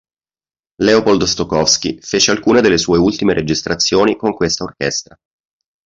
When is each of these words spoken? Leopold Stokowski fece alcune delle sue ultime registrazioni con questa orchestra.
Leopold 0.79 1.21
Stokowski 1.25 1.99
fece 2.01 2.31
alcune 2.31 2.61
delle 2.61 2.79
sue 2.79 2.97
ultime 2.97 3.35
registrazioni 3.35 4.15
con 4.15 4.33
questa 4.33 4.63
orchestra. 4.63 5.15